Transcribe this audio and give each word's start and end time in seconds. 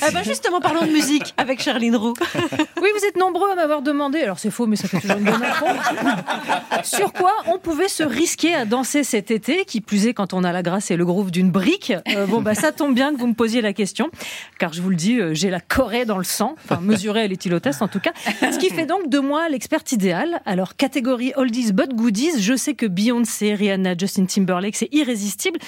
Ah 0.00 0.10
bah 0.12 0.22
justement, 0.22 0.60
parlons 0.60 0.86
de 0.86 0.90
musique 0.90 1.34
avec 1.36 1.60
Charline 1.60 1.96
Roux. 1.96 2.14
Oui, 2.80 2.88
vous 2.96 3.04
êtes 3.04 3.16
nombreux 3.16 3.50
à 3.50 3.54
m'avoir 3.56 3.82
demandé, 3.82 4.20
alors 4.20 4.38
c'est 4.38 4.50
faux, 4.52 4.66
mais 4.66 4.76
ça 4.76 4.86
fait 4.86 5.00
toujours 5.00 5.18
une 5.18 5.24
bonne 5.24 5.42
réponse, 5.42 6.84
sur 6.84 7.12
quoi 7.12 7.32
on 7.46 7.58
pouvait 7.58 7.88
se 7.88 8.04
risquer 8.04 8.54
à 8.54 8.64
danser 8.64 9.02
cet 9.02 9.32
été, 9.32 9.64
qui 9.64 9.80
plus 9.80 10.06
est 10.06 10.14
quand 10.14 10.32
on 10.32 10.44
a 10.44 10.52
la 10.52 10.62
grâce 10.62 10.90
et 10.92 10.96
le 10.96 11.04
groove 11.04 11.32
d'une 11.32 11.50
brique. 11.50 11.92
Euh, 12.08 12.26
bon, 12.26 12.40
bah 12.40 12.54
ça 12.54 12.70
tombe 12.70 12.94
bien 12.94 13.12
que 13.12 13.18
vous 13.18 13.26
me 13.26 13.34
posiez 13.34 13.60
la 13.60 13.72
question, 13.72 14.10
car 14.58 14.72
je 14.72 14.80
vous 14.80 14.90
le 14.90 14.96
dis, 14.96 15.18
euh, 15.18 15.34
j'ai 15.34 15.50
la 15.50 15.60
Corée 15.60 16.04
dans 16.04 16.18
le 16.18 16.24
sang, 16.24 16.54
enfin 16.64 16.80
mesurée 16.80 17.22
à 17.22 17.26
l'éthylotest 17.26 17.82
en 17.82 17.88
tout 17.88 18.00
cas, 18.00 18.12
ce 18.24 18.58
qui 18.58 18.70
fait 18.70 18.86
donc 18.86 19.08
de 19.08 19.18
moi 19.18 19.48
l'experte 19.48 19.90
idéale. 19.90 20.40
Alors, 20.46 20.76
catégorie 20.76 21.32
oldies 21.36 21.72
but 21.72 21.94
goodies, 21.94 22.40
je 22.40 22.54
sais 22.54 22.74
que 22.74 22.86
Beyoncé, 22.86 23.54
Rihanna, 23.54 23.96
Justin 23.98 24.26
Timberlake, 24.26 24.76
c'est 24.76 24.92
irrésistible, 24.92 25.58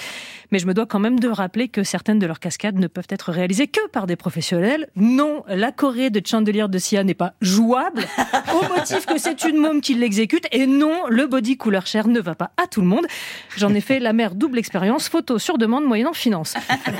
mais 0.52 0.60
je 0.60 0.66
me 0.66 0.74
dois 0.74 0.86
quand 0.86 1.00
même 1.00 1.18
de 1.18 1.28
rappeler 1.28 1.68
que 1.68 1.82
certaines 1.82 2.20
de 2.20 2.26
leurs 2.26 2.40
cascades 2.40 2.78
ne 2.78 2.86
peuvent 2.86 3.08
être 3.10 3.32
réalisées 3.32 3.66
que 3.66 3.80
par 3.90 4.06
des 4.06 4.16
professionnels. 4.16 4.88
Non, 4.96 5.44
la 5.48 5.72
Corée 5.72 6.10
de 6.10 6.20
Chandelier 6.24 6.66
de 6.68 6.78
Sia 6.78 7.04
n'est 7.04 7.14
pas 7.14 7.34
jouable, 7.40 8.04
au 8.54 8.74
motif 8.74 9.06
que 9.06 9.18
c'est 9.18 9.44
une 9.44 9.56
môme 9.56 9.80
qui 9.80 9.94
l'exécute, 9.94 10.46
et 10.52 10.66
non, 10.66 11.06
le 11.08 11.26
body 11.26 11.56
couleur 11.56 11.86
chair 11.86 12.08
ne 12.08 12.20
va 12.20 12.34
pas 12.34 12.52
à 12.56 12.66
tout 12.66 12.80
le 12.80 12.86
monde. 12.86 13.06
J'en 13.56 13.74
ai 13.74 13.80
fait 13.80 14.00
la 14.00 14.12
mère 14.12 14.34
double 14.34 14.58
expérience, 14.58 15.08
photo 15.08 15.38
sur 15.38 15.58
demande 15.58 15.84
moyennant 15.84 16.12
finance. 16.12 16.54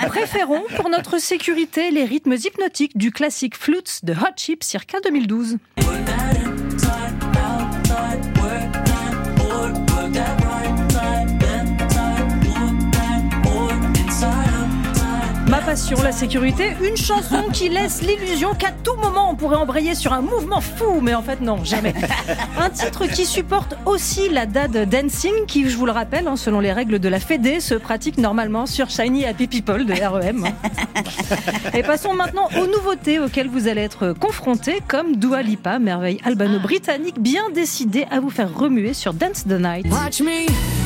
Préférons 0.09 0.63
pour 0.77 0.91
notre 0.91 1.19
sécurité 1.21 1.91
les 1.91 2.05
rythmes 2.05 2.35
hypnotiques 2.35 2.97
du 2.97 3.13
classique 3.13 3.57
Flutes 3.57 4.05
de 4.05 4.13
Hot 4.13 4.37
Chip 4.37 4.63
circa 4.63 4.99
2012. 5.01 5.57
Passion, 15.71 16.03
la 16.03 16.11
sécurité, 16.11 16.73
une 16.83 16.97
chanson 16.97 17.45
qui 17.53 17.69
laisse 17.69 18.03
l'illusion 18.03 18.55
qu'à 18.55 18.73
tout 18.73 18.97
moment 18.97 19.31
on 19.31 19.37
pourrait 19.37 19.55
embrayer 19.55 19.95
sur 19.95 20.13
un 20.13 20.21
mouvement 20.21 20.61
fou, 20.61 21.01
mais 21.01 21.15
en 21.15 21.23
fait 21.23 21.41
non, 21.41 21.63
jamais. 21.63 21.95
Un 22.59 22.71
titre 22.71 23.07
qui 23.07 23.25
supporte 23.25 23.77
aussi 23.87 24.29
la 24.31 24.47
dad 24.47 24.77
dancing, 24.91 25.47
qui, 25.47 25.71
je 25.71 25.77
vous 25.77 25.87
le 25.87 25.93
rappelle, 25.93 26.27
hein, 26.27 26.35
selon 26.35 26.59
les 26.59 26.73
règles 26.73 26.99
de 26.99 27.09
la 27.09 27.21
Fédé, 27.21 27.61
se 27.61 27.77
pratique 27.77 28.19
normalement 28.19 28.67
sur 28.67 28.91
Shiny 28.91 29.25
Happy 29.25 29.47
People 29.47 29.87
de 29.87 29.93
REM. 29.93 30.45
Et 31.75 31.85
passons 31.85 32.15
maintenant 32.15 32.49
aux 32.57 32.67
nouveautés 32.67 33.21
auxquelles 33.21 33.49
vous 33.49 33.69
allez 33.69 33.83
être 33.83 34.13
confrontés, 34.13 34.81
comme 34.89 35.15
Dua 35.15 35.41
Lipa, 35.43 35.79
merveille 35.79 36.21
albano-britannique, 36.25 37.21
bien 37.21 37.49
décidée 37.55 38.07
à 38.11 38.19
vous 38.19 38.31
faire 38.31 38.53
remuer 38.53 38.93
sur 38.93 39.15
Dance 39.15 39.45
the 39.45 39.61
Night. 39.61 39.87
Watch 39.89 40.21
me 40.21 40.80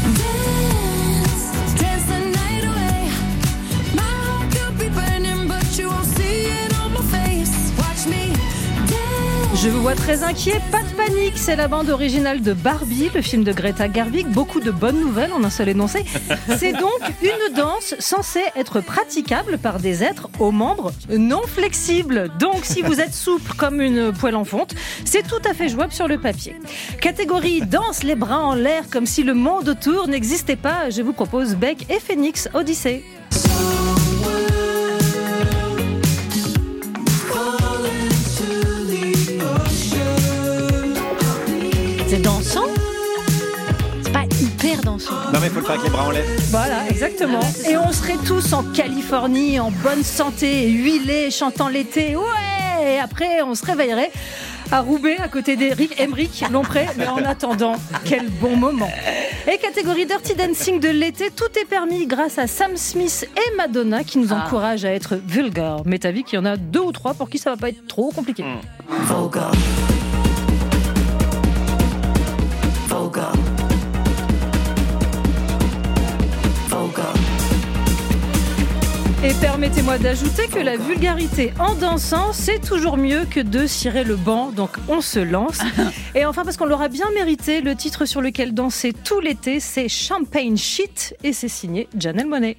Je 9.65 9.71
vous 9.71 9.81
vois 9.81 9.95
très 9.95 10.25
inquiet, 10.25 10.61
pas 10.71 10.83
de 10.83 10.95
panique, 10.95 11.39
c'est 11.39 11.57
la 11.57 11.69
bande 11.69 11.89
originale 11.89 12.43
de 12.43 12.53
Barbie, 12.53 13.09
le 13.15 13.23
film 13.23 13.45
de 13.45 13.53
Greta 13.53 13.91
Gerwig, 13.91 14.27
beaucoup 14.27 14.61
de 14.61 14.71
bonnes 14.71 15.01
nouvelles 15.01 15.33
en 15.33 15.43
un 15.43 15.49
seul 15.49 15.71
énoncé. 15.71 16.05
C'est 16.59 16.73
donc 16.73 17.01
une 17.23 17.55
danse 17.55 17.95
censée 17.99 18.45
être 18.57 18.83
praticable 18.83 19.57
par 19.57 19.81
des 19.81 20.05
êtres 20.05 20.29
aux 20.39 20.51
membres 20.51 20.93
non 21.09 21.41
flexibles. 21.47 22.31
Donc 22.39 22.67
si 22.67 22.83
vous 22.83 23.01
êtes 23.01 23.15
souple 23.15 23.55
comme 23.57 23.81
une 23.81 24.13
poêle 24.13 24.37
en 24.37 24.45
fonte, 24.45 24.75
c'est 25.07 25.27
tout 25.27 25.41
à 25.49 25.55
fait 25.55 25.71
jouable 25.71 25.95
sur 25.95 26.09
le 26.09 26.19
papier. 26.19 26.57
Catégorie 27.01 27.63
danse 27.63 28.03
les 28.03 28.17
bras 28.17 28.45
en 28.45 28.55
l'air 28.55 28.91
comme 28.91 29.07
si 29.07 29.23
le 29.23 29.33
monde 29.33 29.71
autour 29.71 30.09
n'existait 30.09 30.57
pas, 30.57 30.91
je 30.91 31.01
vous 31.01 31.15
propose 31.15 31.55
Beck 31.55 31.91
et 31.91 32.01
Phoenix 32.01 32.51
Odyssey. 32.53 33.03
Hyper 44.75 44.85
dansant. 44.85 45.15
Non 45.33 45.41
mais 45.41 45.49
faut 45.49 45.61
le 45.61 45.65
faire 45.65 45.75
avec 45.75 45.85
les 45.85 45.91
bras 45.91 46.07
en 46.07 46.11
l'air. 46.11 46.25
Voilà, 46.51 46.89
exactement. 46.89 47.41
Et 47.69 47.77
on 47.77 47.93
serait 47.93 48.19
tous 48.27 48.53
en 48.53 48.63
Californie, 48.63 49.61
en 49.61 49.71
bonne 49.71 50.03
santé, 50.03 50.69
huilés, 50.69 51.31
chantant 51.31 51.69
l'été. 51.69 52.17
Ouais 52.17 52.95
Et 52.95 52.99
après, 52.99 53.43
on 53.43 53.55
se 53.55 53.65
réveillerait 53.65 54.11
à 54.73 54.81
Roubaix, 54.81 55.19
à 55.19 55.29
côté 55.29 55.57
d'Eric 55.57 56.01
Emmerich, 56.01 56.45
Lompré. 56.51 56.87
Mais 56.97 57.07
en 57.07 57.19
attendant, 57.19 57.75
quel 58.05 58.29
bon 58.29 58.57
moment. 58.57 58.91
Et 59.53 59.59
catégorie 59.59 60.07
Dirty 60.07 60.35
Dancing 60.35 60.81
de 60.81 60.89
l'été, 60.89 61.31
tout 61.31 61.59
est 61.61 61.67
permis 61.67 62.07
grâce 62.07 62.39
à 62.39 62.47
Sam 62.47 62.77
Smith 62.77 63.29
et 63.37 63.57
Madonna 63.57 64.03
qui 64.05 64.19
nous 64.19 64.33
encouragent 64.33 64.85
à 64.85 64.91
être 64.91 65.17
vulgaires. 65.17 65.83
Mais 65.85 65.99
t'as 65.99 66.13
vu 66.13 66.23
qu'il 66.23 66.39
y 66.39 66.43
en 66.43 66.47
a 66.47 66.57
deux 66.57 66.81
ou 66.81 66.93
trois 66.93 67.15
pour 67.15 67.29
qui 67.29 67.39
ça 67.39 67.51
va 67.51 67.57
pas 67.57 67.69
être 67.69 67.87
trop 67.87 68.11
compliqué. 68.11 68.45
Vulgar. 68.89 69.53
Vulgar. 72.89 73.33
Et 79.25 79.33
permettez-moi 79.41 79.97
d'ajouter 79.97 80.49
que 80.49 80.59
la 80.59 80.77
vulgarité 80.77 81.55
en 81.59 81.75
dansant, 81.75 82.35
c'est 82.35 82.59
toujours 82.59 82.99
mieux 82.99 83.25
que 83.25 83.41
de 83.41 83.67
cirer 83.67 84.05
le 84.05 84.17
banc. 84.17 84.51
Donc 84.51 84.73
on 84.87 85.01
se 85.01 85.19
lance. 85.19 85.61
Et 86.15 86.27
enfin, 86.27 86.45
parce 86.45 86.59
qu'on 86.59 86.67
l'aura 86.67 86.89
bien 86.89 87.07
mérité, 87.15 87.63
le 87.63 87.75
titre 87.75 88.05
sur 88.05 88.21
lequel 88.21 88.53
danser 88.53 88.93
tout 88.93 89.21
l'été, 89.21 89.61
c'est 89.61 89.89
Champagne 89.89 90.59
Shit 90.59 91.17
et 91.25 91.33
c'est 91.33 91.49
signé 91.49 91.89
Janelle 91.97 92.27
Monet. 92.27 92.59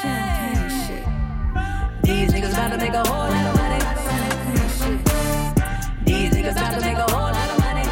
Champagne 0.00 0.70
shit. 0.86 1.04
These 2.02 2.32
niggas 2.32 2.54
about 2.54 2.70
to 2.72 2.78
make 2.78 2.94
a 2.94 3.06
whole 3.06 3.28
lot 3.28 3.46
of 3.50 3.56
money. 3.60 3.80
Champagne 4.08 4.70
shit. 4.78 5.00
These 6.06 6.32
niggas 6.32 6.52
about 6.52 6.72
to 6.72 6.80
make 6.80 6.96
a 6.96 7.08
whole 7.12 7.32
lot 7.38 7.50
of 7.50 7.58
money. 7.58 7.86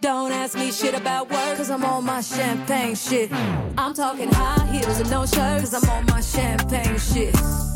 Don't 0.00 0.32
ask 0.32 0.58
me 0.58 0.72
shit 0.72 0.94
about 0.96 1.30
work, 1.30 1.56
cause 1.58 1.70
I'm 1.70 1.84
on 1.84 2.04
my 2.04 2.20
champagne 2.22 2.96
shit. 2.96 3.30
I'm 3.78 3.94
talking 3.94 4.30
high 4.32 4.66
heels 4.66 4.98
and 4.98 5.10
no 5.12 5.26
shirt, 5.26 5.60
cause 5.60 5.74
I'm 5.74 5.88
on 5.88 6.06
my 6.06 6.20
champagne 6.20 6.98
shit. 6.98 7.36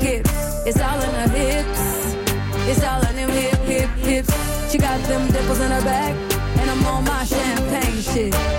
It's 0.00 0.80
all 0.80 1.00
in 1.00 1.10
her 1.10 1.28
hips. 1.28 2.14
It's 2.68 2.84
all 2.84 3.04
in 3.08 3.16
them 3.16 3.30
hip, 3.30 3.58
hip, 3.60 3.90
hips. 3.96 4.70
She 4.70 4.78
got 4.78 5.00
them 5.08 5.30
dimples 5.32 5.60
in 5.60 5.70
her 5.70 5.82
back. 5.82 6.14
And 6.58 6.70
I'm 6.70 6.84
on 6.86 7.04
my 7.04 7.24
champagne 7.24 8.00
shit. 8.00 8.57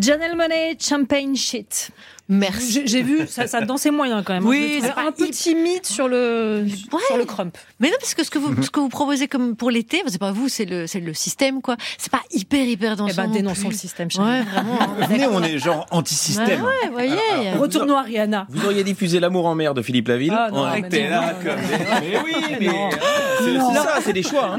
Janelle 0.00 0.36
Monet, 0.36 0.76
Champagne 0.80 1.34
Shit. 1.36 1.90
Merci. 2.26 2.82
J'ai 2.86 3.02
vu, 3.02 3.26
ça, 3.28 3.46
ça 3.46 3.60
dansait 3.60 3.90
moyen 3.90 4.22
quand 4.22 4.32
même. 4.32 4.44
hein. 4.44 4.48
Oui, 4.48 4.78
c'est 4.80 4.94
pas 4.94 5.02
un 5.08 5.12
peu 5.12 5.24
hyper- 5.26 5.36
timide 5.36 5.84
sur 5.84 6.08
le, 6.08 6.64
Ouais. 6.90 6.98
sur 7.06 7.18
le 7.18 7.26
crump. 7.26 7.54
Mais 7.80 7.88
non, 7.90 7.96
parce 8.00 8.14
que 8.14 8.24
ce 8.24 8.30
que 8.30 8.38
vous, 8.38 8.62
ce 8.62 8.70
que 8.70 8.80
vous 8.80 8.88
proposez 8.88 9.28
comme 9.28 9.54
pour 9.56 9.70
l'été, 9.70 10.02
c'est 10.06 10.18
pas 10.18 10.32
vous, 10.32 10.48
c'est 10.48 10.64
le, 10.64 10.86
c'est 10.86 11.00
le 11.00 11.12
système, 11.12 11.60
quoi. 11.60 11.76
C'est 11.98 12.10
pas 12.10 12.22
hyper, 12.30 12.64
hyper 12.66 12.96
dansant. 12.96 13.12
Eh 13.12 13.16
ben, 13.16 13.26
non 13.26 13.32
dénonçons 13.34 13.68
le 13.68 13.74
système. 13.74 14.08
Ouais, 14.18 14.40
vraiment. 14.52 15.06
Venez, 15.06 15.26
on 15.26 15.42
est 15.42 15.58
genre 15.58 15.80
Ouais, 15.80 15.98
anti-système. 15.98 16.62
ouais, 16.64 16.88
voyez. 16.90 17.50
Retournons 17.60 17.98
à 17.98 18.02
Rihanna. 18.02 18.46
Vous 18.48 18.64
auriez 18.64 18.84
diffusé 18.84 19.20
L'amour 19.20 19.44
en 19.44 19.54
mer 19.54 19.74
de 19.74 19.82
Philippe 19.82 20.08
Laville 20.08 20.32
Ah, 20.34 20.48
non, 20.50 20.62
On 20.62 20.70
mais 20.72 20.78
était 20.80 21.04
non, 21.04 21.10
là 21.10 21.34
non, 21.34 21.38
comme 21.44 21.60
non, 21.60 21.68
des- 21.68 21.84
Mais 22.10 22.18
oui, 22.24 22.56
mais 22.58 22.66
Non. 22.68 22.88
euh, 22.88 22.90
c'est 23.38 23.52
c'est 23.74 23.74
ça, 23.82 23.98
c'est 24.02 24.12
des 24.14 24.22
choix. 24.22 24.46
hein. 24.46 24.52